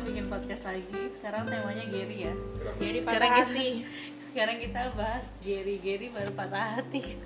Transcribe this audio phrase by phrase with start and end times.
[0.00, 0.96] Kita bikin podcast lagi.
[1.12, 2.32] Sekarang temanya Gary ya.
[2.32, 3.68] Sekarang patah kita- hati.
[4.32, 5.76] Sekarang kita bahas Gary.
[5.76, 7.20] Gary baru patah hati.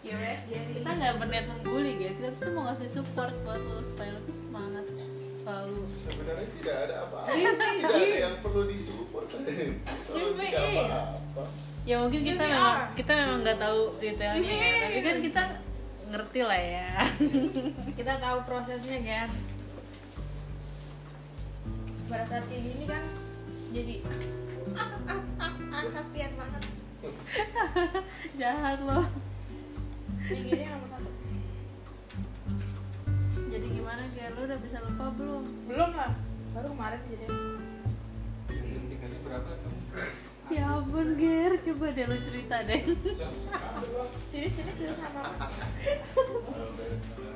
[0.00, 0.48] Ya wes.
[0.48, 2.16] Kita nggak berniat membuli ya.
[2.16, 4.96] Kita tuh mau ngasih support buat lo supaya lo tuh semangat
[5.36, 5.76] selalu.
[5.84, 7.28] Sebenarnya tidak ada apa-apa.
[7.36, 9.26] Iya, Tidak ada yang perlu disupport.
[9.28, 9.76] Kalau Iya,
[10.48, 10.88] tidak iya.
[10.88, 11.42] apa-apa.
[11.84, 14.72] Ya mungkin kita memang kita memang nggak tahu detailnya ya.
[14.88, 15.42] Tapi kan kita
[16.16, 16.90] ngerti lah ya.
[17.92, 19.51] Kita tahu prosesnya kan.
[22.12, 23.00] Pada saat kayak gini kan
[23.72, 24.04] jadi
[25.96, 26.62] kasihan banget.
[28.40, 29.00] Jahat lo.
[30.28, 31.08] Ini gini nomor satu.
[33.48, 34.28] Jadi gimana Ger?
[34.36, 35.44] Lo udah bisa lupa belum?
[35.64, 36.12] Belum lah.
[36.52, 37.26] Baru kemarin jadi.
[39.24, 39.50] berapa?
[40.52, 42.92] Ya ampun Ger, coba deh lo cerita deh.
[44.28, 45.32] Sini sini sini sama.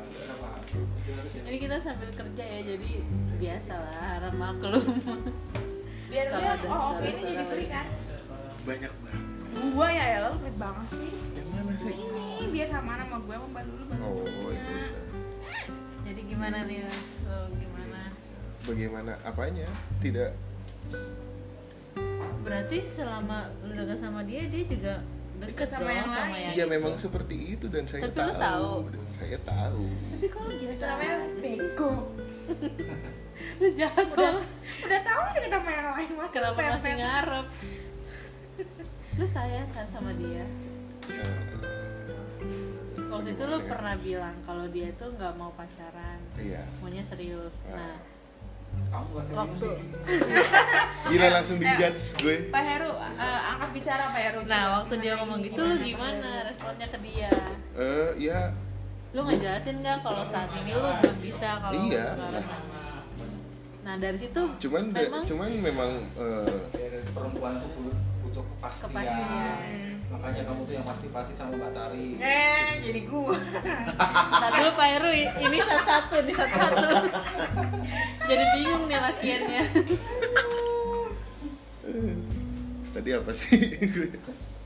[1.47, 2.91] Ini kita sambil kerja ya, jadi
[3.39, 4.83] biasa lah, harap maklum.
[6.11, 7.67] Biar Kalau dia ada oh oke ini jadi beli lagi.
[7.71, 7.87] kan.
[8.67, 9.23] Banyak banget.
[9.73, 11.11] Gua ya ya lo pelit banget sih.
[11.39, 11.95] Yang mana sih?
[11.97, 13.65] Ini biar sama sama gue sama Mbak
[14.03, 14.91] Oh, udah.
[16.07, 16.79] Jadi gimana nih
[17.27, 18.01] lo gimana?
[18.67, 19.69] Bagaimana apanya?
[20.03, 20.31] Tidak
[22.47, 25.03] Berarti selama lo dekat sama dia, dia juga
[25.39, 26.43] deket Deket sama yang sama lain.
[26.43, 28.33] yang Iya memang seperti itu dan saya Tapi tahu.
[28.39, 28.71] tahu.
[28.89, 29.85] Dan saya tahu.
[29.87, 31.41] Tapi kok biasa namanya aja sih?
[31.57, 31.93] bego.
[33.61, 34.45] Lu jahat Udah, banget.
[34.83, 36.73] udah tahu sih kita sama yang lain masih Kenapa pepet.
[36.73, 37.47] masih ngarep?
[39.19, 40.45] Lu sayang kan sama dia?
[41.07, 41.27] Ya,
[43.07, 46.67] Waktu itu lu pernah bilang kalau dia tuh nggak mau pacaran, Iya.
[46.79, 47.55] maunya serius.
[47.67, 47.97] Nah,
[48.87, 49.79] Kamu gak serius sih?
[51.11, 52.37] Gila langsung dijudge gue.
[52.49, 54.41] Pak Heru, eh, angkat bicara Pak Heru.
[54.45, 57.31] nah waktu dia ngomong gitu lu gimana responnya ke dia?
[57.75, 58.51] Eh ya
[59.13, 62.07] Lu ngejelasin nggak kalau saat ini lu belum bisa kalau Iya.
[63.81, 68.91] Nah dari situ cuman memang cuman memang eh, dari perempuan tuh butuh, butuh kepastian.
[68.91, 69.96] Kepastian.
[70.07, 72.09] Makanya kamu tuh yang pasti-pasti sama Mbak Tari.
[72.17, 73.35] Eh, jadi gua.
[74.33, 76.87] Ntar dulu Pak Heru ini satu-satu nih satu-satu.
[78.25, 79.63] Jadi bingung nih lakiannya.
[82.91, 83.55] tadi apa sih?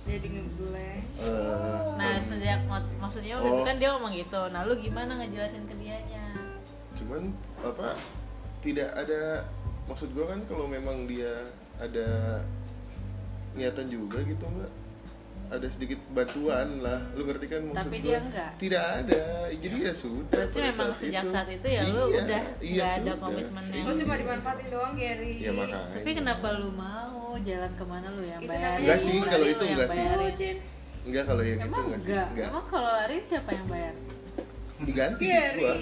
[0.02, 1.02] jadi ngeblank.
[1.18, 3.66] Eh, Nah sejak mak- maksudnya waktu itu Oh.
[3.66, 4.40] kan dia ngomong gitu.
[4.48, 6.18] Nah lu gimana ngejelasin ke dianya?
[6.90, 7.96] cuman apa
[8.60, 9.46] tidak ada
[9.86, 11.32] maksud gua kan kalau memang dia
[11.78, 12.42] ada
[13.52, 14.68] niatan juga gitu mbak
[15.48, 18.04] ada sedikit bantuan lah lu ngerti kan maksud Tapi gua?
[18.04, 18.50] dia enggak.
[18.56, 21.30] tidak ada jadi ya sudah Berarti memang sejak itu.
[21.30, 23.16] saat itu ya lu Iya, udah iya, nggak ada sudah.
[23.18, 25.32] komitmen yang- Lo cuma dimanfaatin doang, Gary.
[25.36, 29.38] ya makanya Tapi kenapa lu mau jalan ke mana lu yang namanya Enggak sih, kalau
[29.40, 30.02] lu itu enggak sih.
[31.00, 32.48] enggak kalau yang itu enggak sih enggak?
[32.48, 33.94] Emang kalau lari siapa yang bayar?
[34.80, 35.74] diganti Gary, gua.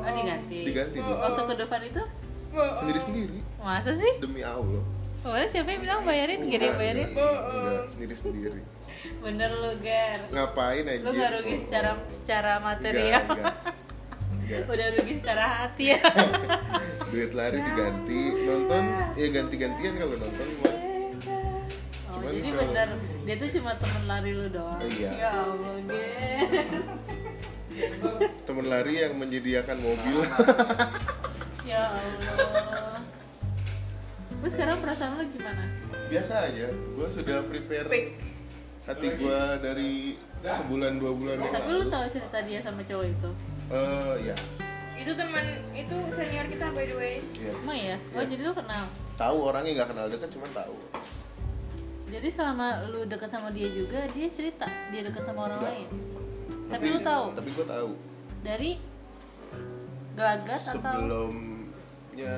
[0.00, 0.58] Oh diganti.
[0.64, 2.02] diganti Oh, Waktu ke depan itu
[2.74, 4.12] sendiri sendiri masa sih?
[4.16, 4.80] demi allah
[5.18, 6.38] Kemarin siapa yang bilang bayarin?
[6.40, 7.08] Yang bayarin?
[7.10, 8.60] enggak sendiri sendiri
[9.18, 10.20] Bener lu Ger.
[10.28, 13.22] ngapain aja Lu gak rugi secara secara material.
[13.22, 13.54] enggak,
[14.30, 14.62] enggak.
[14.66, 16.00] Udah rugi secara hati ya.
[17.10, 18.84] duit lari diganti nonton
[19.14, 20.74] ya ganti-gantian kalau nonton mah
[22.06, 22.88] Oh, Cuman jadi kalau- bener
[23.22, 24.78] dia tuh cuma temen lari lu doang.
[24.80, 25.10] Iya.
[25.12, 26.50] Ya Allah, Ger.
[28.46, 30.18] temen lari yang menyediakan mobil
[31.66, 33.02] Ya Allah.
[34.36, 35.64] Terus sekarang perasaan lu gimana?
[36.06, 38.06] biasa aja gue sudah prepare Speak.
[38.86, 39.92] Hati gue dari
[40.40, 43.30] sebulan dua bulan yang Tapi lu lalu tahu cerita dia sama cowok itu?
[43.68, 44.36] Eh, ya
[44.96, 47.16] Itu teman itu senior kita by the way.
[47.34, 47.96] ya Emang ya?
[48.10, 48.28] Oh Iya.
[48.28, 48.84] jadi lu kenal?
[49.16, 50.76] tahu orangnya nggak kenal dekat cuman tahu
[52.06, 55.74] Jadi selama lu deket sama dia juga, dia cerita dia deket sama orang Enggak.
[55.74, 55.88] lain.
[56.66, 57.90] Tapi, lu tahu tapi gue tahu
[58.40, 58.70] dari
[60.12, 62.36] gelagat atau sebelumnya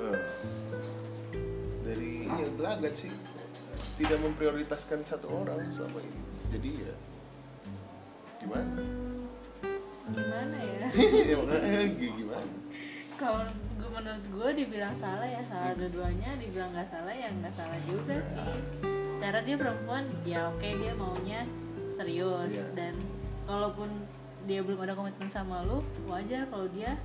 [0.00, 0.18] eh,
[1.80, 3.10] dari ya gelagat sih
[4.00, 6.20] tidak memprioritaskan satu orang selama ini.
[6.48, 6.94] Jadi ya
[8.40, 8.80] gimana?
[10.08, 10.86] Gimana ya?
[11.30, 12.52] ya makanya gi- gimana?
[13.20, 13.44] Kalau
[13.76, 18.16] gue menurut gue dibilang salah ya salah dua-duanya, dibilang nggak salah ya nggak salah juga
[18.16, 18.56] sih.
[19.20, 21.44] Secara dia perempuan, ya oke dia maunya
[21.92, 22.56] serius.
[22.56, 22.64] Iya.
[22.72, 22.94] dan
[23.44, 24.08] kalaupun
[24.48, 26.96] dia belum ada komitmen sama lu, wajar kalau dia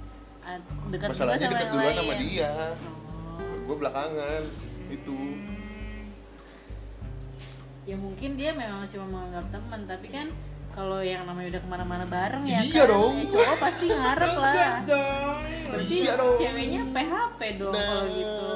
[0.88, 2.52] dekat masalahnya sama dekat duluan sama dia.
[3.36, 3.58] Oh.
[3.66, 4.42] gue belakangan
[4.94, 5.18] itu
[7.86, 10.28] ya mungkin dia memang cuma menganggap teman tapi kan
[10.70, 13.14] kalau yang namanya udah ke mana-mana bareng ya Iya kan dong.
[13.16, 14.54] ya cowok pasti ngarep lah.
[15.66, 16.36] Berarti Iya dong.
[16.38, 18.50] ceweknya PHP dong kalau Nah, gitu.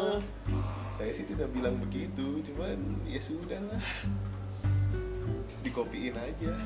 [0.92, 3.82] Saya sih tidak bilang begitu cuman ya sudah lah.
[5.62, 6.52] Dikopiin aja.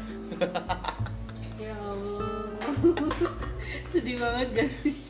[1.53, 2.65] Ya Allah.
[3.93, 5.05] Sedih banget gak sih?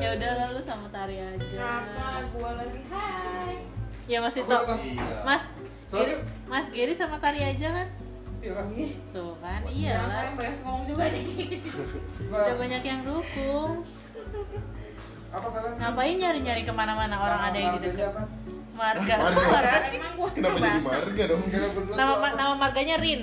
[0.00, 1.36] Ya udah lalu sama Tari aja.
[1.44, 2.24] Kenapa?
[2.32, 3.60] Gua lagi hai?
[4.02, 4.80] ya masih tau apa?
[4.80, 5.20] Iya.
[5.22, 5.52] Mas
[5.92, 7.88] Soalnya- Geri, Mas Geri sama Tari aja kan
[8.40, 8.66] Iya kan?
[9.12, 11.24] tuh kan Ya, iya lah kan banyak ngomong juga nih.
[12.32, 13.72] udah banyak yang dukung
[15.28, 15.72] Apa kalian?
[15.76, 18.08] ngapain nyari-nyari ke mana-mana orang ada yang di dekat
[18.72, 19.36] marga Marga.
[19.36, 19.98] Marga sih
[20.32, 21.42] Kenapa jadi marga dong?
[21.92, 23.22] Nama nama marganya Rin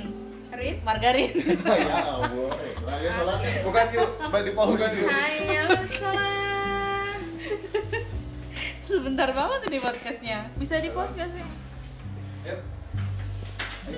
[0.51, 0.75] Rin?
[0.83, 1.31] Margarin
[1.66, 2.51] ya Allah.
[2.81, 3.38] Lah ya salah.
[3.62, 4.10] Bukan yuk.
[4.19, 5.07] Mbak di pause yuk.
[5.07, 7.18] Hai, halo salam.
[8.81, 11.45] sebentar banget ini podcastnya Bisa di post gak sih?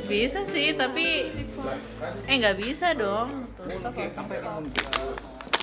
[0.07, 1.27] Bisa sih tapi
[2.27, 3.47] eh nggak bisa dong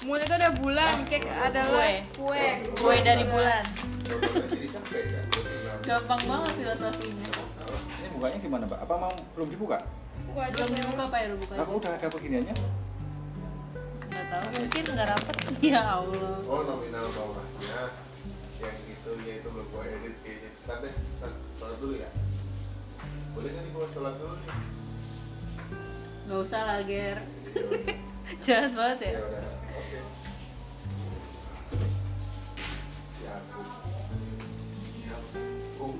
[0.06, 2.16] Moon itu ada bulan, cake adalah Kue.
[2.16, 2.46] kue.
[2.78, 3.60] kue dari bulan
[5.88, 7.28] gampang banget filosofinya
[7.98, 8.78] Ini bukanya gimana, Mbak?
[8.84, 9.80] Apa mau belum dibuka?
[10.36, 12.54] Belum dibuka apa ya lu buka kok udah ada beginiannya?
[14.08, 15.36] nggak tahu mungkin nggak rapet
[15.72, 17.80] ya Allah Oh nominal bawahnya
[18.58, 20.50] yang itu ya itu belum gua edit kayaknya.
[20.66, 22.10] Ntar deh, ntar dulu ya.
[23.38, 23.54] Boleh
[23.94, 24.50] sholat dulu nih?
[26.26, 27.22] nggak usah lah ger
[28.44, 29.46] jahat banget ya Ya udah.
[35.78, 35.94] Oh,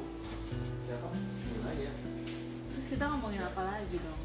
[1.78, 1.92] ya?
[2.74, 4.20] terus kita ngomongin apa lagi dong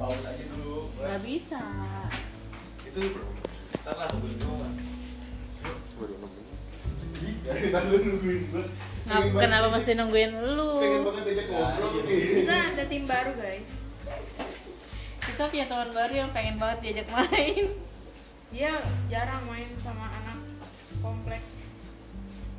[0.00, 0.88] Pause aja dulu.
[0.96, 1.60] nggak bisa
[2.88, 3.28] Itu bro.
[3.84, 4.72] Ntar lah tungguin dulu kan.
[5.98, 6.46] Baru nungguin.
[7.44, 8.64] Dari tadi lu nungguin gua.
[9.08, 10.70] Ngap, Pengen kenapa masih nungguin lu?
[10.84, 12.44] Pengen banget diajak ngobrol nih.
[12.44, 13.68] Kita ada tim baru guys.
[15.28, 17.66] kita punya teman baru yang pengen banget diajak main.
[18.52, 18.72] Dia
[19.08, 20.38] jarang main sama anak
[21.00, 21.40] komplek.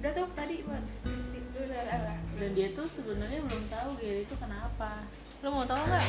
[0.01, 0.83] Udah tuh tadi buat
[2.39, 5.03] dan dia tuh sebenarnya belum tahu Gary itu kenapa.
[5.43, 6.07] Lu mau tahu nggak?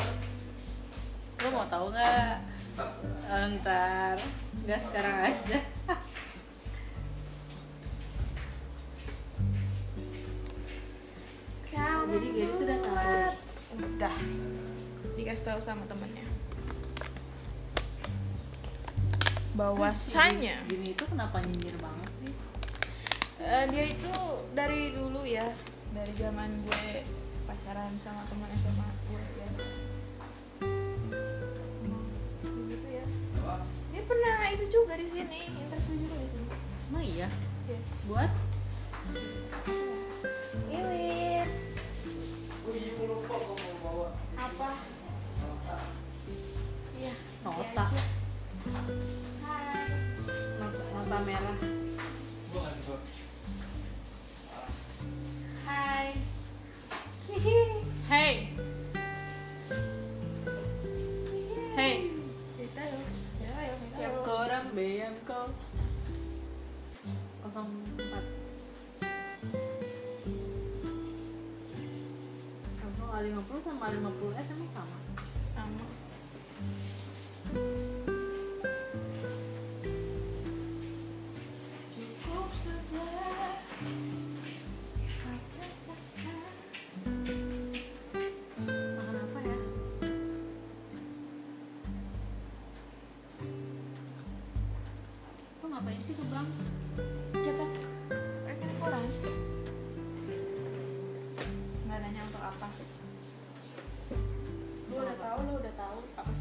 [1.43, 2.35] Lu mau tahu nggak?
[3.29, 4.15] Oh, ntar.
[4.63, 5.59] Nggak sekarang aja
[12.11, 12.99] Jadi Gary tuh udah tahu.
[13.79, 14.15] Udah.
[15.15, 16.27] Dikasih tahu sama temennya.
[19.51, 22.33] Bahwasannya gini itu kenapa nyinyir banget sih
[23.41, 24.13] eh, dia itu
[24.53, 25.51] dari dulu ya,
[25.91, 27.03] dari zaman gue
[27.43, 29.49] pacaran sama teman SMA gue ya.
[32.47, 33.05] Gitu ya.
[33.91, 36.47] Dia pernah itu juga di sini, interview juga sini.
[36.91, 37.27] emang iya
[37.67, 37.79] Iya.
[38.05, 38.31] buat
[44.61, 45.77] Apa?
[46.93, 47.13] Iya.
[47.41, 47.85] nota
[50.61, 51.70] nota, nota merah
[73.51, 74.95] 50 sama 50 S sama?
[75.51, 75.83] Sama.
[81.91, 83.59] Cukup sudah.
[88.95, 89.59] Makan apa ya?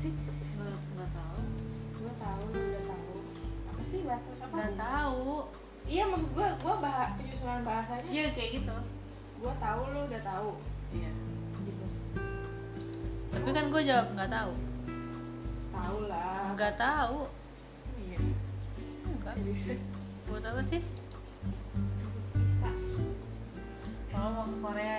[0.01, 0.13] Sih?
[0.57, 1.41] Nggak, nggak tahu
[2.01, 3.15] Gue tahu, lo udah tahu.
[3.69, 4.55] Apa sih bahasa apa?
[4.57, 4.79] Nggak sih?
[4.81, 5.33] tahu
[5.91, 8.09] Iya maksud gue, gue bahas penyusunan bahasanya.
[8.09, 8.77] Iya kayak gitu
[9.41, 10.51] Gue tahu, lo udah tahu.
[10.97, 11.11] Iya
[11.61, 11.87] Gitu.
[13.31, 14.53] Tapi kan gue jawab nggak tahu
[15.71, 16.45] Tahu lah.
[16.57, 17.19] Nggak tahu
[18.01, 18.19] Iya.
[19.05, 19.75] Enggak Bisa.
[20.25, 20.81] Buat apa sih?
[22.41, 22.71] Bisa.
[24.09, 24.97] Kalau mau ke Korea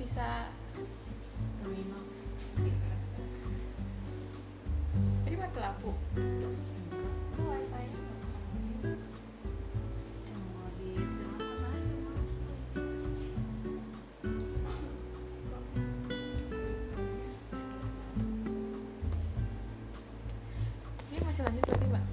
[0.00, 0.48] visa
[1.60, 2.00] terminal
[5.28, 5.92] Jadi mati lampu.
[21.20, 22.04] Masih lanjut berarti mbak?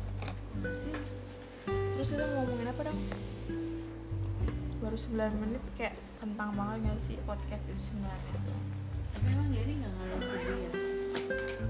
[0.61, 0.93] Masih
[1.67, 2.99] Terus kita ngomongin apa dong?
[4.77, 8.41] Baru 9 menit kayak kentang banget gak sih podcast itu 9 menit
[9.09, 10.71] Tapi emang Gary nggak ngalamin sedih ya?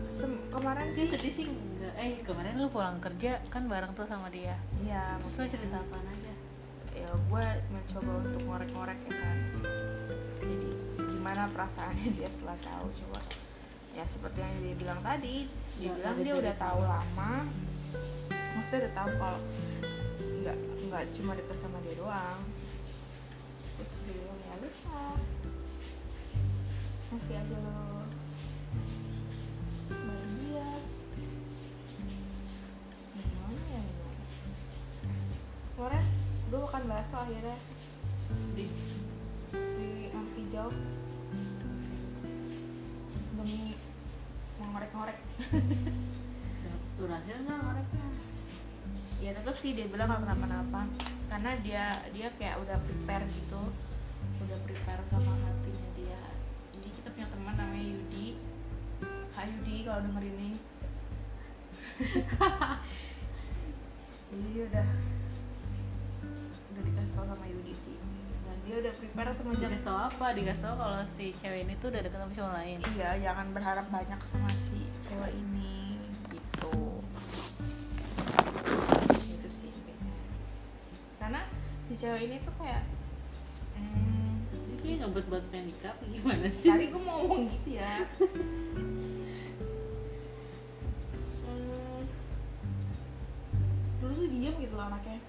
[0.09, 4.27] Sem- Kemarin Sih sedih sih enggak Eh kemarin lu pulang kerja kan bareng tuh sama
[4.27, 4.55] dia.
[4.77, 6.33] Iya Terus lu cerita apaan aja?
[6.91, 9.37] Ya gue mencoba untuk ngorek-ngorek ya kan.
[10.41, 10.69] Jadi
[11.05, 12.87] gimana perasaannya dia setelah tahu?
[12.95, 13.19] Coba
[13.93, 17.33] ya seperti yang dia bilang tadi dia Ya, bilang dia udah tahu lama.
[18.53, 19.39] Maksudnya udah tahu kalau
[20.37, 22.39] nggak nggak cuma deket sama dia doang.
[23.77, 24.25] Terus dia
[24.85, 25.17] ah,
[27.09, 27.97] masih aja lo
[30.47, 30.67] dia
[33.13, 33.83] gimana ya?
[35.77, 36.05] Kemarin
[36.47, 37.57] gue makan bakso akhirnya.
[38.57, 38.65] Di?
[39.53, 40.75] Di Amphi Jauh
[43.37, 43.77] demi
[44.57, 45.17] mengorek-ngorek.
[46.97, 48.01] Berhasil nggak mereka
[49.17, 50.81] ya tetap sih dia bilang gak kenapa-napa.
[51.27, 51.83] Karena dia
[52.15, 53.61] dia kayak udah prepare gitu
[54.57, 56.17] udah prepare sama hatinya dia.
[56.73, 58.41] Jadi kita punya teman namanya Yudi.
[59.37, 60.49] Kak Yudi kalau denger ini.
[64.27, 64.87] Jadi dia udah
[66.73, 67.97] udah dikasih tau sama Yudi sih.
[68.49, 70.25] Dan dia udah prepare semenjak dikasih tau apa?
[70.33, 72.77] Dikasih tau kalau si cewek ini tuh udah deket sama cowok lain.
[72.97, 76.01] Iya jangan berharap banyak sama si cewek ini
[76.33, 76.73] gitu.
[79.37, 79.69] Itu sih
[81.21, 81.45] karena
[81.85, 82.96] si cewek ini tuh kayak
[84.97, 86.73] Nggak buat buat pengen nikah apa gimana sih?
[86.73, 88.01] Tadi gue mau ngomong gitu ya.
[91.45, 92.01] Hmm,
[94.01, 95.21] dulu tuh diem gitu loh anaknya.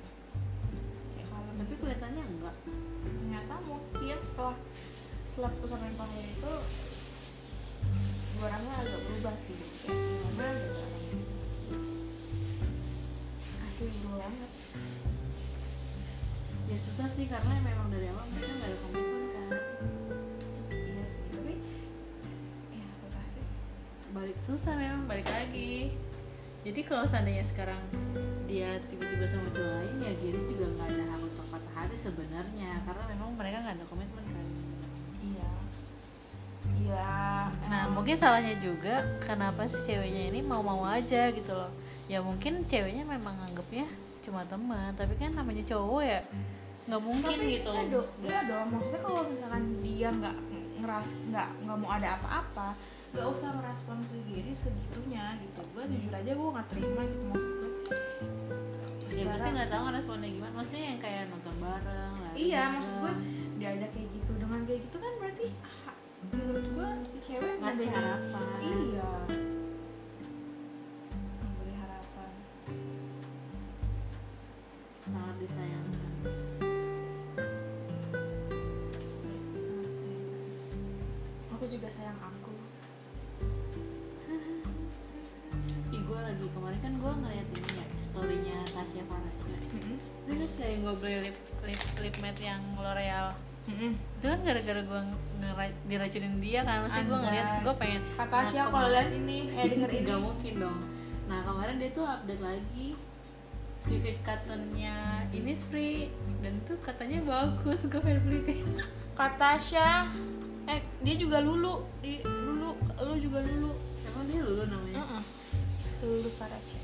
[1.12, 2.56] Kayak tapi kelihatannya enggak.
[3.04, 4.56] Ternyata mungkin setelah
[5.28, 6.52] setelah putus sama yang panggil itu
[8.40, 9.58] dua orangnya agak berubah sih.
[9.84, 10.88] Kayak gimana gitu
[13.78, 14.50] asli banget.
[16.68, 19.07] Ya susah sih karena memang dari awal mereka nggak ada komitmen
[24.48, 25.92] susah memang balik lagi.
[26.64, 27.78] Jadi kalau seandainya sekarang
[28.48, 32.70] dia tiba-tiba sama cowok lain ya Giri juga nggak ada hak untuk patah hati sebenarnya
[32.82, 34.46] karena memang mereka nggak ada komitmen kan?
[35.20, 35.50] Iya.
[36.80, 37.12] Iya.
[37.68, 41.68] Nah emang- mungkin salahnya juga kenapa si ceweknya ini mau-mau aja gitu loh.
[42.08, 43.84] Ya mungkin ceweknya memang anggapnya
[44.24, 46.20] cuma teman tapi kan namanya cowok ya
[46.88, 47.68] nggak mungkin tapi gitu.
[47.68, 48.66] enggak dong enggak dong.
[48.72, 50.36] Maksudnya kalau misalkan dia nggak
[50.80, 52.68] ngeras nggak nggak mau ada apa-apa
[53.08, 53.98] nggak usah merespon
[54.58, 55.60] segitunya gitu.
[55.72, 57.70] Gue jujur aja gue nggak terima gitu maksud gue
[59.18, 60.52] ya pasti nggak tahu responnya gimana.
[60.58, 63.12] Maksudnya yang kayak nonton bareng lari iya bareng, maksud gue
[63.58, 65.94] diajak kayak gitu dengan kayak gitu kan berarti ah,
[66.34, 68.37] menurut gue si cewek ngasih harapan
[92.18, 93.34] matte yang L'Oreal.
[93.68, 95.00] Itu kan gara-gara gue
[95.86, 99.38] diracunin dia kan Maksudnya gue ngeliat gue pengen kata Nah, kalau lihat ini?
[99.52, 100.08] Eh denger ini.
[100.08, 100.78] Gak mungkin dong.
[101.28, 102.88] Nah kemarin dia tuh update lagi
[103.84, 106.08] Vivid Cottonnya Innisfree
[106.40, 108.40] Dan tuh katanya bagus Gue pengen beli
[109.18, 110.08] kata Tasya
[110.68, 111.84] eh dia juga lulu.
[112.00, 113.72] Di lulu lu juga lulu.
[114.04, 114.96] Emang dia lulu namanya?
[115.04, 115.22] Heeh.
[115.98, 116.80] lulu Farasya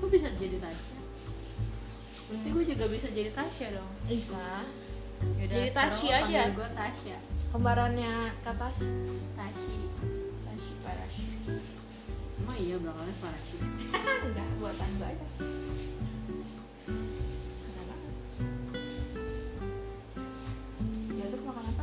[0.00, 1.03] Gue bisa jadi Tasya
[2.34, 3.90] Berarti gue juga bisa jadi Tasya dong.
[4.10, 4.66] Bisa.
[5.22, 6.40] Yaudah, Jadi Tasya aja.
[6.50, 7.18] gue Tasya.
[7.54, 8.74] Kembarannya kata?
[9.38, 9.76] Tashi
[10.42, 11.26] Tasya Farasya
[12.42, 13.58] Emang iya belakangnya Farasya
[14.26, 15.26] enggak buatan gue aja.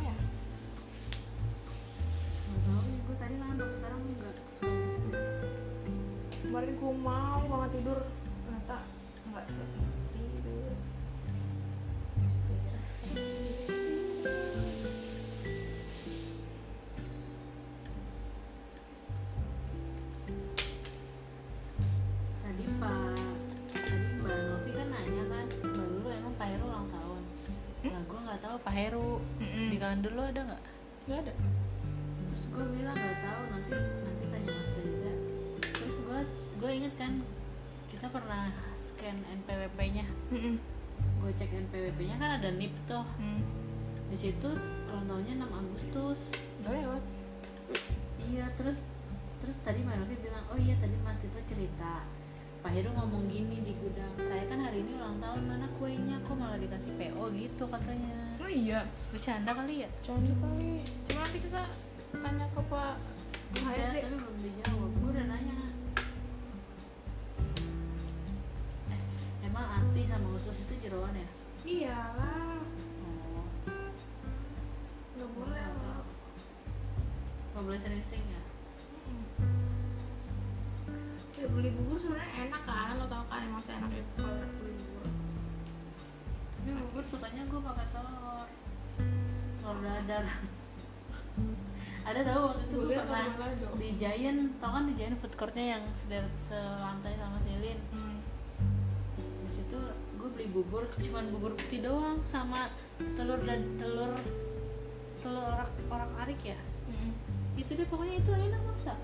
[0.04, 0.16] Ya?
[6.44, 7.98] Kemarin gue mau banget tidur.
[8.44, 8.78] Ternyata
[9.32, 9.91] nggak bisa
[22.42, 23.16] Tadi Pak
[23.72, 27.22] Tadi Mbak Novi kan nanya kan Mbak Lulu emang Pak Heru ulang tahun
[27.84, 29.68] Nah gue gak tahu Pak Heru Mm-mm.
[29.68, 30.62] Di kalender lu ada gak?
[31.02, 31.32] nggak ada
[32.32, 35.12] Terus gue bilang gak tahu nanti nanti tanya Mas Reza
[35.76, 36.20] Terus gue
[36.60, 37.12] gue inget kan
[37.92, 38.48] Kita pernah
[38.80, 40.71] scan NPWP-nya Mm-mm.
[41.22, 43.06] Gue cek NPWP-nya kan ada NIP tuh.
[43.22, 43.42] Mm.
[44.12, 44.44] di situ
[44.92, 46.20] ulang tahunnya 6 Agustus.
[46.66, 47.02] Lewat.
[48.18, 48.76] Iya terus
[49.38, 52.02] terus tadi Mbak Novi bilang oh iya tadi Mas Tito cerita.
[52.62, 56.18] Pak Heru ngomong gini di gudang saya kan hari ini ulang tahun mana kuenya?
[56.26, 58.14] Kok malah dikasih PO gitu katanya.
[58.42, 58.82] Oh iya.
[59.14, 59.88] Bercanda kali ya?
[60.02, 60.82] Jangan kali.
[61.06, 61.62] Cuma nanti kita
[62.18, 62.94] tanya ke Pak
[63.52, 64.90] Udah, HRD tapi belum dijawab.
[64.98, 65.58] Gue udah nanya
[69.66, 71.28] anti sama usus itu jeroan ya?
[71.62, 72.58] Iyalah.
[73.02, 73.46] Oh.
[75.14, 76.02] Nggak boleh lah.
[77.52, 78.42] Nggak boleh sering-sering ya?
[81.42, 85.08] Ya beli bubur sebenarnya enak kan lo tau kan emang enak itu kalau beli bubur.
[86.54, 88.46] Tapi bubur sukanya gue pakai telur.
[89.58, 90.24] Telur dadar.
[92.08, 93.26] Ada tau waktu itu gue pernah
[93.78, 95.82] di Giant tau kan di Giant food courtnya yang
[96.38, 98.21] selantai sama Silin hmm
[99.72, 102.68] di situ gue beli bubur cuman bubur putih doang sama
[103.16, 104.12] telur dan telur
[105.18, 107.12] telur orak orak arik ya Mm-mm.
[107.54, 108.94] itu deh pokoknya itu enak masa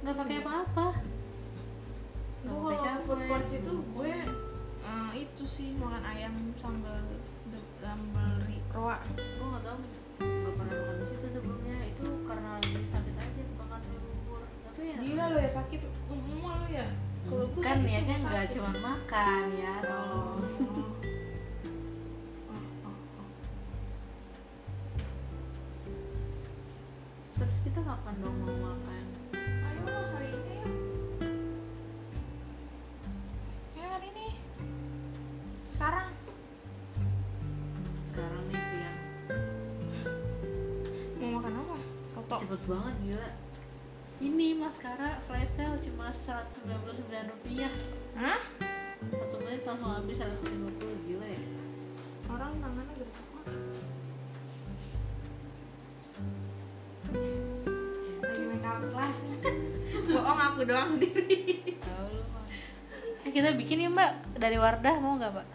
[0.00, 0.42] nggak pakai Iya.
[0.42, 0.86] apa-apa
[2.40, 4.12] Gue kalau food court itu gue
[4.80, 6.98] eh, itu sih makan ayam sambal
[7.78, 8.96] sambal ri- roa.
[9.12, 9.78] gue nggak tahu
[10.18, 14.96] nggak pernah makan di situ sebelumnya itu karena lagi sakit aja makan bubur tapi ya
[14.98, 16.88] Gila lo ya sakit semua lo ya.
[17.62, 19.86] Kan niatnya nggak cuma makan ya Oh.
[19.86, 20.42] tolong
[22.50, 23.26] Oh, oh,
[27.38, 29.04] terus kita kapan dong mau makan
[29.38, 30.66] Ayo hari ini ya.
[33.78, 34.28] Ya hari ini.
[35.70, 36.10] Sekarang.
[38.10, 38.98] sekarang nih siang
[41.14, 41.76] Mau makan apa?
[42.10, 42.36] Soto.
[42.42, 43.30] cepet banget gila
[44.20, 47.72] ini maskara flash sale cuma 199 rupiah
[48.14, 48.40] Hah?
[49.08, 51.40] satu menit langsung habis 150 gila ya
[52.30, 53.58] Orang tangannya gede banget.
[58.22, 59.20] Lagi make up class.
[60.14, 61.74] Bohong aku doang sendiri.
[61.82, 62.46] tahu lu mah
[63.26, 65.46] eh kita bikin ya mbak dari Wardah mau nggak mbak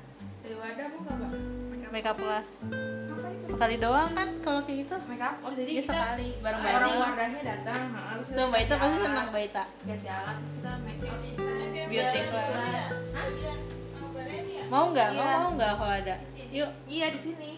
[0.43, 1.31] Dari wadah mau nggak,
[1.87, 2.49] up makeup itu?
[3.55, 4.95] Sekali doang kan kalau kayak gitu?
[5.05, 5.35] Make up.
[5.39, 6.27] Oh, jadi Iya kita sekali.
[6.37, 8.99] bareng orang bareng wadahnya datang, heeh, habis itu tuh mbak Ita pasti alat.
[9.01, 11.17] senang mbak Ita Kasih alat terus kita make up.
[11.85, 12.89] beauty class Hah?
[14.65, 15.07] mau nggak?
[15.07, 15.21] Iya.
[15.21, 16.15] mau mau nggak kalau ada?
[16.51, 16.69] Yuk.
[16.85, 17.51] Iya di sini.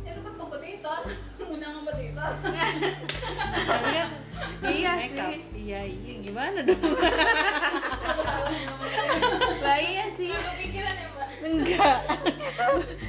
[0.00, 1.00] itu kan kompetitor
[1.52, 2.56] undang kompetitor tapi
[3.92, 4.08] kan
[4.64, 4.92] Iya.
[5.08, 5.38] Sih.
[5.52, 6.12] iya iya.
[6.20, 6.78] Gimana dong?
[9.60, 10.30] Lah iya sih.
[10.30, 11.07] kepikiran ya
[11.42, 11.98] enggak.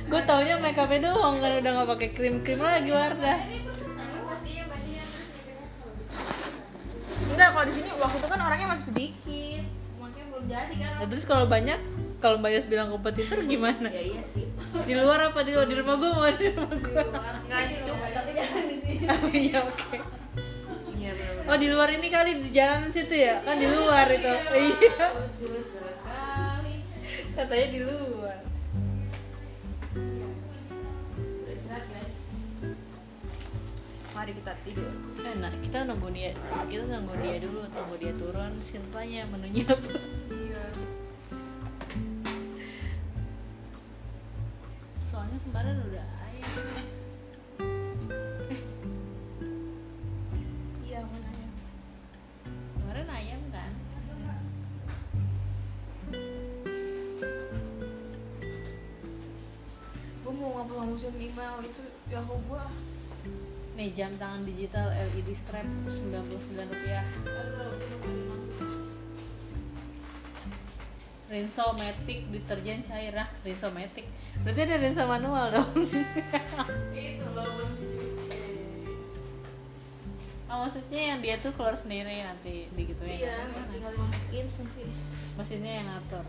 [0.10, 3.39] Gue taunya makeupnya doang kan udah nggak pakai krim krim lagi Wardah.
[7.30, 9.63] Enggak, kalau di sini waktu itu kan orangnya masih sedikit.
[10.02, 10.92] Makanya belum jadi kan.
[11.00, 11.80] Nah, terus kalau banyak
[12.20, 13.88] kalau Mbak Yos bilang kompetitor gimana?
[13.88, 14.44] Ya iya sih.
[14.84, 15.39] di luar apa?
[15.48, 17.04] Di luar di rumah gue mau di rumah gue
[17.48, 17.98] Enggak cukup.
[18.12, 19.06] tapi jangan di sini.
[19.10, 19.98] Oh iya oke.
[21.00, 21.48] Iya benar.
[21.48, 23.39] oh di luar ini kali di jalan situ ya?
[23.48, 24.34] Kan di luar itu.
[24.52, 25.08] Iya.
[25.39, 26.29] Sekali.
[27.39, 28.39] Katanya di luar.
[34.10, 34.91] Mari kita tidur.
[35.23, 36.36] Eh, nah kita nunggu dia
[36.67, 39.95] kita nunggu dia dulu tunggu dia turun sintanya menunya apa
[40.30, 40.63] Iya.
[45.08, 46.99] soalnya kemarin udah ayam
[61.00, 62.68] ngapus-ngapusin email itu Yahoo gua.
[63.80, 67.08] nih jam tangan digital LED strap 99 rupiah.
[71.32, 73.32] Rinso Matic deterjen cair ah.
[73.48, 74.12] Rinso Matic
[74.44, 75.72] berarti ada Rinso manual dong.
[76.92, 77.64] Itu loh
[80.52, 83.24] oh, maksudnya yang dia tuh keluar sendiri nanti digituin.
[83.24, 84.84] Iya, tinggal dimasukin nanti.
[85.40, 86.28] mesinnya yang ngatur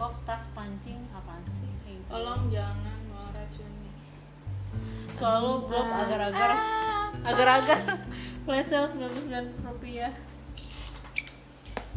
[0.00, 2.08] mangkok tas pancing apaan sih kayak gitu.
[2.08, 3.92] Tolong jangan meracuni.
[5.12, 6.50] selalu blok agar-agar
[7.22, 7.78] agar-agar
[8.48, 10.08] flash sale 99 rupiah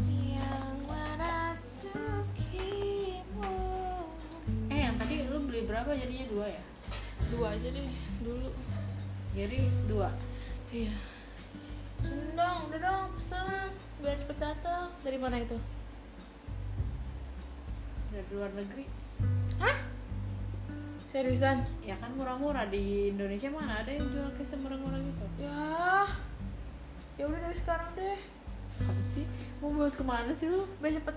[0.03, 3.55] Yang merasukimu.
[4.67, 6.61] eh yang tadi lu beli berapa jadinya dua ya
[7.31, 7.87] Dua aja deh
[8.19, 8.49] dulu.
[9.31, 10.09] jadi dua
[10.67, 10.91] Iya.
[11.95, 14.91] Pesen dong, udah dong pesan biar cepet datang.
[14.99, 15.55] Dari mana itu?
[18.13, 18.85] Dari luar negeri
[19.57, 19.77] Hah?
[21.09, 21.65] Seriusan?
[21.81, 26.05] ya kan murah-murah di Indonesia mana ada yang jual kayak semurah-murah gitu Ya.
[27.13, 28.17] Ya udah dari sekarang deh.
[28.73, 29.21] apa sih
[29.61, 31.13] mau buat ke mana sih lu Biar cepet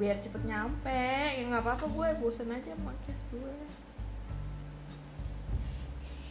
[0.00, 1.04] biar cepet nyampe.
[1.36, 3.56] Ya nggak apa-apa gue bosan aja sama cash gue.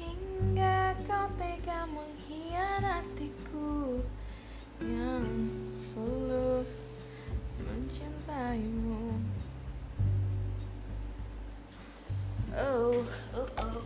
[0.02, 4.02] Hingga kau tega mengkhianatiku
[4.82, 5.30] yang
[5.94, 6.82] tulus
[7.62, 9.13] mencintaimu.
[12.56, 13.82] Oh, oh, oh.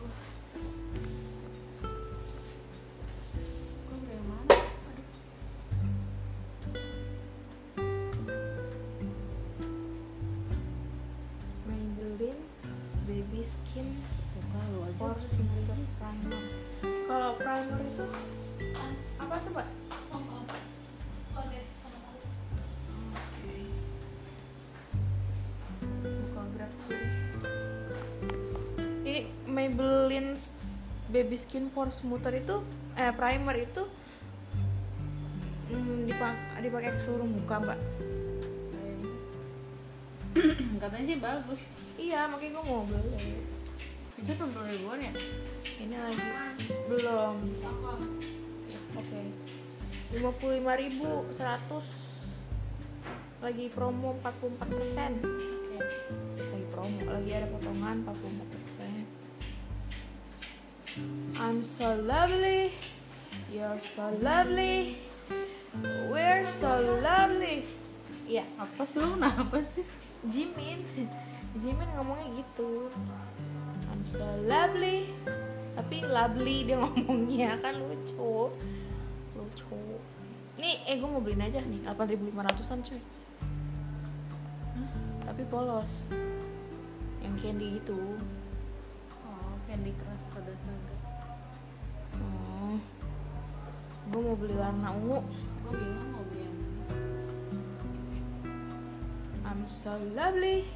[13.08, 13.88] Baby Skin
[14.36, 15.16] Buka lu aja Pore
[15.96, 16.44] Primer.
[17.08, 18.06] Kalau primer itu
[19.16, 19.87] apa tuh, Pak?
[29.68, 30.40] Maybelline
[31.12, 32.64] baby skin pore smoother itu
[32.96, 33.84] eh primer itu
[35.76, 37.80] mm, dipak dipakai ke seluruh muka mbak.
[40.80, 41.60] Katanya sih bagus.
[42.00, 43.58] Iya makanya gue mau beli
[44.18, 45.14] itu puluh ribuan ya?
[45.78, 46.26] Ini lagi.
[46.90, 47.36] Belum.
[48.98, 49.22] Oke.
[50.10, 52.18] Lima puluh lima ribu seratus.
[53.46, 55.12] Lagi promo 44 persen.
[55.22, 55.78] Oke.
[56.42, 58.47] lagi promo lagi ada potongan 44
[61.48, 62.76] I'm so lovely.
[63.48, 65.00] You're so lovely.
[66.12, 67.64] We're so lovely.
[68.28, 69.00] Iya, apa sih?
[69.00, 69.88] Lu kenapa sih?
[70.28, 70.84] Jimin.
[71.56, 72.92] Jimin ngomongnya gitu.
[73.88, 75.08] I'm so lovely.
[75.72, 77.56] Tapi lovely dia ngomongnya.
[77.64, 78.52] Kan lucu.
[79.32, 80.04] Lucu.
[80.60, 81.80] Nih eh gue mau beliin aja nih.
[81.88, 83.00] 8500an coy
[84.76, 85.32] Hah?
[85.32, 86.12] tapi polos.
[87.24, 88.20] Yang candy gitu
[89.28, 90.97] oh candy crush soda
[94.08, 95.20] gue mau beli warna ungu.
[95.68, 96.56] Gue bingung mau beli yang
[99.48, 100.68] I'm so lovely.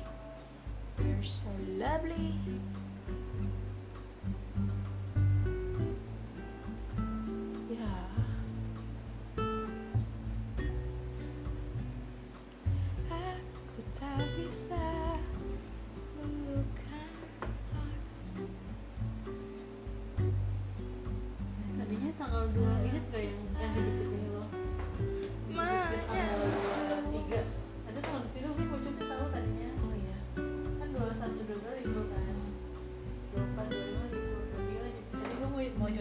[0.99, 2.35] You're so lovely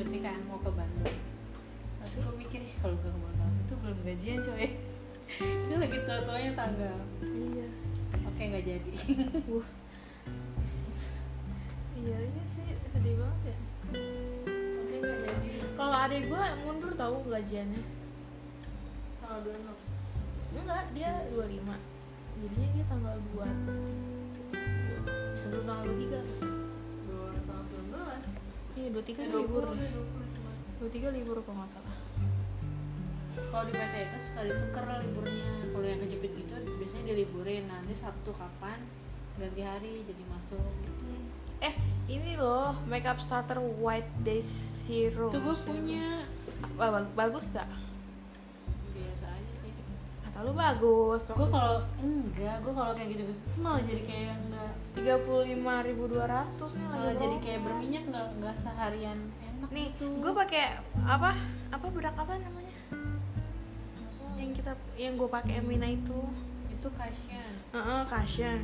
[0.00, 1.16] cuti kan mau ke Bandung.
[2.00, 4.66] Tapi gue mikir "Ih, kalau gue ke Bandung itu belum gajian coy.
[5.68, 7.68] Itu lagi tua-tuanya tanggal iya.
[8.24, 8.92] Oke nggak jadi.
[9.52, 9.68] Wah.
[12.00, 12.64] iya iya sih
[12.96, 13.56] sedih banget ya.
[14.80, 15.50] Oke nggak jadi.
[15.76, 17.82] Kalau adik gue mundur tahu gajiannya.
[19.20, 19.76] Tanggal dua enam.
[20.56, 22.00] Enggak dia 25
[22.40, 23.44] jadinya dia tanggal 2
[25.36, 26.49] sebelum tanggal 23
[28.74, 29.64] iya 23 dua libur.
[29.66, 31.96] puluh deh dua 23 libur kalau nggak salah.
[33.50, 35.46] Kalau di PT itu sekali tuker liburnya.
[35.70, 37.64] Kalau yang kejepit gitu biasanya diliburin.
[37.66, 38.78] Nanti Sabtu kapan
[39.36, 40.60] ganti hari jadi masuk.
[40.82, 41.00] Gitu
[41.60, 41.74] eh
[42.08, 45.28] ini loh makeup starter white day serum.
[45.28, 46.24] Itu gue punya.
[46.74, 47.68] Ba- ba- bagus gak?
[48.90, 49.72] biasa aja sih.
[50.24, 54.32] Kata lu bagus gue kalau enggak gue kalau kayak gitu gitu tuh malah jadi kayak
[54.36, 54.49] enggak
[55.00, 60.08] 35.200 nih lagi jadi kayak berminyak enggak enggak seharian enak nih gitu.
[60.20, 60.64] gue pakai
[61.08, 61.32] apa
[61.72, 62.76] apa bedak apa namanya?
[64.36, 66.20] Yang kita yang gue pakai Emina itu.
[66.68, 68.60] Itu kasian Heeh, cushion.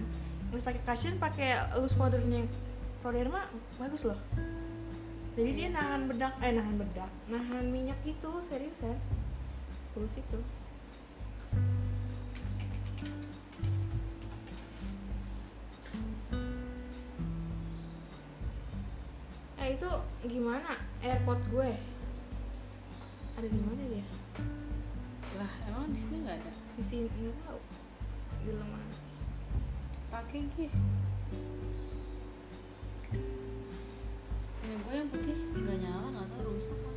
[0.53, 2.45] Terus pakai cushion pakai loose powdernya.
[3.01, 3.49] Proderma
[3.81, 4.21] bagus loh.
[5.37, 8.97] Jadi dia nahan bedak eh nahan bedak nahan minyak gitu seriusan.
[9.97, 10.39] Bagus itu
[19.67, 19.91] eh itu
[20.31, 20.79] gimana?
[21.03, 21.71] Airpod gue.
[23.35, 24.07] Ada di mana dia?
[25.35, 26.53] Lah emang di sini nggak ada?
[26.79, 27.61] Di sini nggak tahu.
[28.47, 28.95] Di lemari.
[30.15, 30.71] Pakai gih
[34.67, 36.96] punya gue yang putih nggak nyala nggak tahu rusak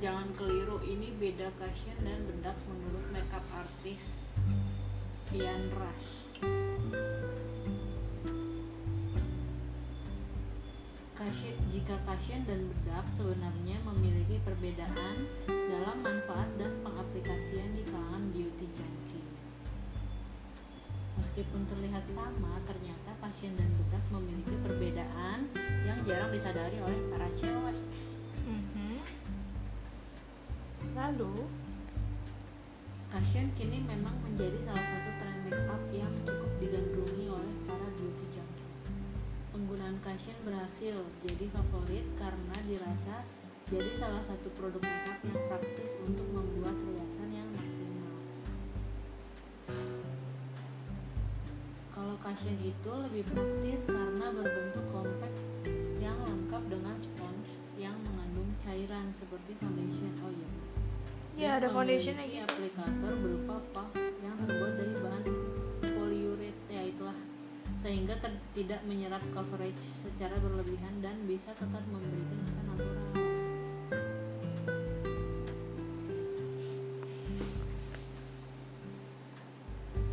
[0.00, 4.30] jangan keliru ini beda cushion dan bedak menurut makeup artist
[5.34, 6.32] Ian Rush
[11.72, 19.26] jika cushion dan bedak sebenarnya memiliki perbedaan dalam manfaat dan pengaplikasian di kalangan beauty junkie.
[21.16, 25.48] Meskipun terlihat sama, ternyata cushion dan bedak memiliki perbedaan
[25.88, 27.91] yang jarang disadari oleh para cewek.
[30.92, 31.48] Lalu
[33.12, 38.72] Cushion kini memang menjadi salah satu tren makeup yang cukup digandrungi oleh para beauty junkie.
[39.52, 43.20] Penggunaan cushion berhasil jadi favorit karena dirasa
[43.68, 48.16] jadi salah satu produk makeup yang praktis untuk membuat riasan yang maksimal.
[51.92, 55.36] Kalau cushion itu lebih praktis karena berbentuk compact
[56.00, 60.16] yang lengkap dengan spons yang mengandung cairan seperti foundation.
[60.24, 60.71] Oh iya
[61.32, 62.44] ya ada foundationnya gitu.
[62.44, 63.90] aplikator berupa puff
[64.20, 65.24] yang terbuat dari bahan
[65.96, 67.18] polyurethane ya itulah.
[67.82, 73.10] Sehingga ter- tidak menyerap coverage secara berlebihan dan bisa tetap memberikan kesan natural.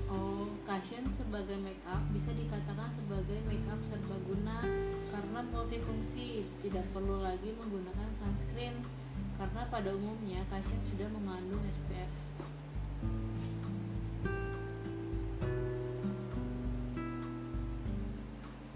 [0.10, 4.66] Oh cushion sebagai make up bisa dikatakan sebagai make up serbaguna
[5.14, 6.48] karena multifungsi.
[6.66, 8.82] Tidak perlu lagi menggunakan sunscreen
[9.40, 12.12] karena pada umumnya cushion sudah mengandung SPF.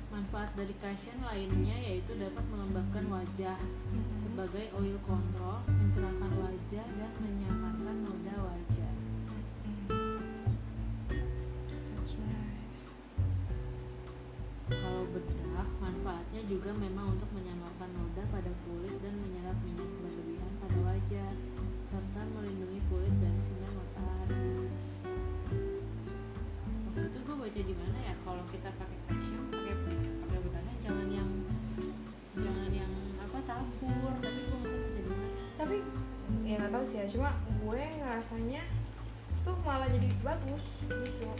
[0.08, 3.60] Manfaat dari cushion lainnya yaitu dapat melembabkan wajah
[4.24, 8.94] sebagai oil control, mencerahkan wajah dan menyamarkan noda wajah.
[11.92, 12.72] That's right.
[14.72, 17.13] Kalau bedah, manfaatnya juga memang
[36.94, 37.10] sih ya.
[37.10, 38.62] Cuma gue ngerasanya
[39.42, 40.62] tuh malah jadi bagus.
[40.86, 41.34] Justru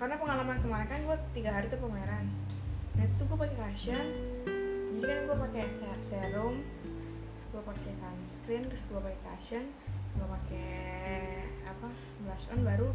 [0.00, 2.24] karena pengalaman kemarin kan gue tiga hari tuh pameran.
[2.96, 4.06] Nah itu tuh gue pakai cushion
[4.96, 6.64] jadi kan gue pakai se- serum
[7.28, 9.64] terus gue pakai sunscreen terus gue pakai cushion
[10.16, 10.72] gue pakai
[11.68, 11.88] apa
[12.24, 12.88] blush on baru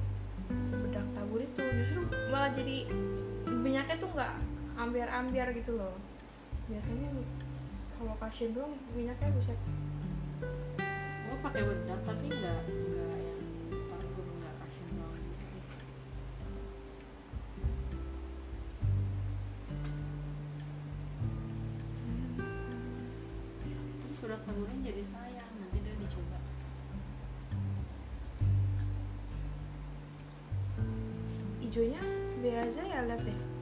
[0.81, 1.61] bedak tabur itu.
[1.61, 2.01] Justru
[2.33, 2.89] malah jadi
[3.53, 4.33] minyaknya tuh nggak
[4.81, 5.93] ambiar-ambiar gitu loh
[6.65, 7.09] biasanya
[7.93, 9.53] kalau cushion doang minyaknya bisa
[11.25, 13.41] Gue pakai bedak tapi nggak nggak yang
[13.89, 15.45] tabur, nggak cushion doang gitu.
[24.01, 24.41] Terus bedak
[24.81, 26.39] jadi sayang, nanti dia dicoba.
[31.75, 31.99] hijaunya
[32.39, 33.54] biasa ya lihat deh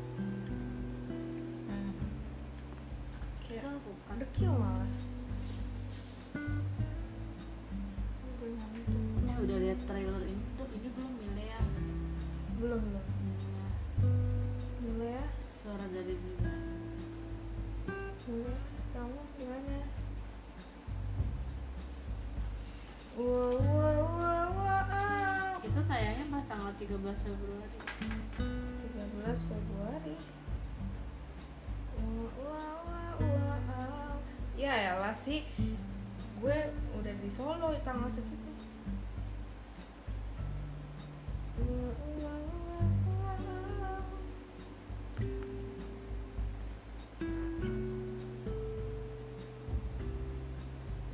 [35.13, 35.45] Sih
[36.41, 36.58] Gue
[36.99, 38.49] udah di Solo tanggal segitu.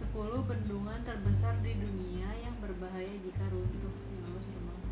[0.09, 3.93] 10 bendungan terbesar di dunia yang berbahaya jika runtuh.
[4.09, 4.91] Ya Allah serem banget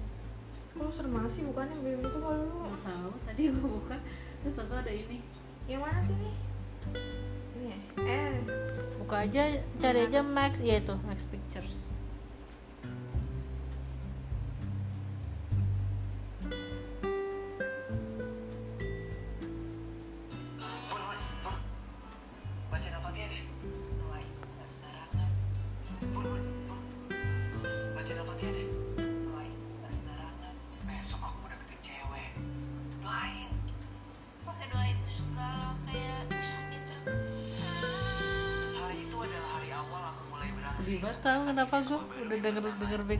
[0.78, 1.76] Kok serem banget sih bukannya?
[1.82, 3.98] Belum itu malu lu Nggak tahu tadi gue buka
[4.44, 5.18] terus ternyata ada ini.
[5.66, 6.36] Yang mana sih nih?
[7.58, 7.80] Ini ya?
[8.06, 8.34] Eh
[9.08, 9.44] buka aja
[9.80, 11.87] cari aja Max ya itu Max Pictures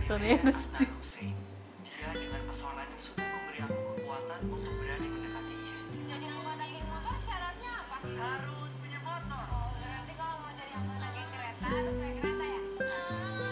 [0.08, 1.36] sedih Hasan Hussein.
[1.84, 5.74] Dia dengan pesonanya sudah memberi aku kekuatan untuk berani mendekatinya.
[6.08, 9.46] jadi anggota geng motor syaratnya apa Harus punya motor.
[9.52, 12.60] oh berarti kalau mau jadi anggota geng kereta harus naik kereta ya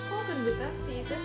[0.08, 1.18] Kok gendutan sih itu?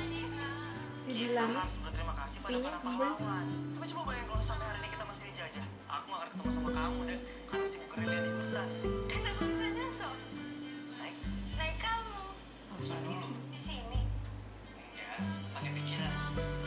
[1.01, 3.47] Si Kita Dilan harus berterima kasih pada para pahlawan.
[3.71, 5.67] Tapi coba bayangin kalau sampai hari ini kita masih dijajah.
[5.87, 8.69] Aku gak akan ketemu sama kamu deh, karena sibuk gerilya di hutan.
[9.07, 10.15] kan aku bisa nyusul
[10.99, 11.17] Naik,
[11.55, 12.19] naik kamu
[12.69, 13.29] langsung dulu.
[13.51, 14.01] di sini
[15.61, 16.13] pakai pikiran.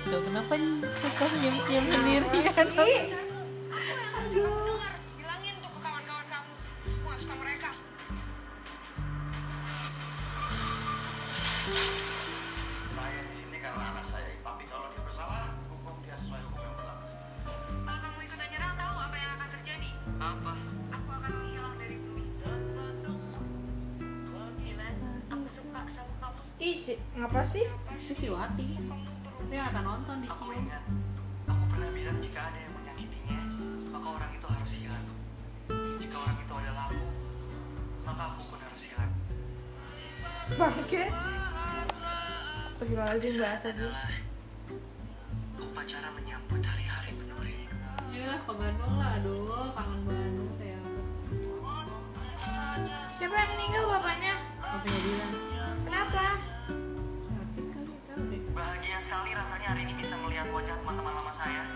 [0.05, 0.53] tuh kenapa
[1.01, 2.23] suka senyum senyum sendirian
[26.83, 27.63] si, ngapa sih?
[27.95, 30.83] itu si Wati itu yang akan nonton di Aku ingat,
[31.47, 33.39] aku pernah bilang jika ada yang menyakitinya,
[33.95, 35.05] maka orang itu harus hilang.
[35.71, 37.07] Jika orang itu adalah aku,
[38.03, 39.11] maka aku pun harus hilang.
[40.59, 41.03] Bangke
[42.67, 43.95] Astagfirullahaladzim bahasa dia
[45.63, 47.79] upacara menyambut hari-hari penuh rindu.
[48.11, 50.83] ya ke Bandung lah aduh kangen Bandung kayak
[53.15, 54.35] Siapa yang meninggal bapaknya?
[58.63, 61.67] Bahagia sekali rasanya hari ini bisa melihat wajah teman-teman lama saya.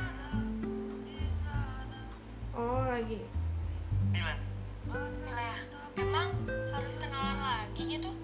[2.55, 3.27] Oh, lagi.
[4.15, 4.39] Dilan.
[5.27, 5.51] Gila.
[5.99, 8.15] Emang harus kenalan lagi gitu?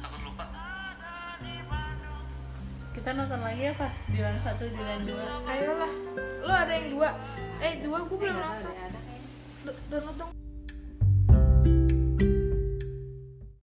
[0.00, 0.44] Takut lupa.
[2.96, 5.24] Kita nonton lagi ya pak Dilan satu, Dilan dua.
[5.44, 5.92] Ayolah.
[6.48, 7.12] Lo ada yang dua.
[7.60, 8.74] Eh, dua gue belum iya, nonton.
[9.92, 10.43] Download dong.